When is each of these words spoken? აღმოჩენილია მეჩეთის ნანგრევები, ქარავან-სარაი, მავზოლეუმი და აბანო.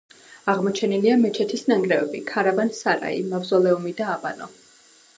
აღმოჩენილია 0.53 1.17
მეჩეთის 1.25 1.65
ნანგრევები, 1.73 2.23
ქარავან-სარაი, 2.33 3.23
მავზოლეუმი 3.31 3.99
და 4.03 4.13
აბანო. 4.19 4.53